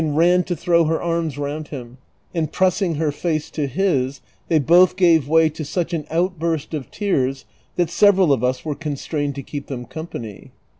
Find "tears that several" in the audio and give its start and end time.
6.89-8.33